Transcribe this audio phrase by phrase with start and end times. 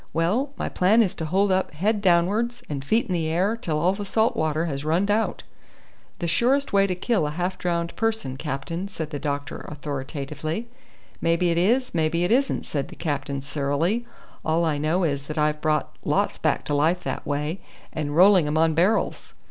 [0.13, 3.77] Well, my plan is to hold up head down'ards and feet in the air till
[3.77, 5.43] all the salt water has runned out."
[6.17, 10.67] "The surest way to kill a half drowned person, captain," said the doctor authoritatively.
[11.21, 14.03] "Mebbe it is, mebbe it isn't," said the captain surlily.
[14.43, 17.59] "All I know is that I've brought lots back to life that way,
[17.93, 19.35] and rolling 'em on barrels."